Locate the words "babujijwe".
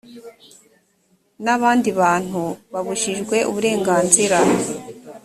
2.71-3.37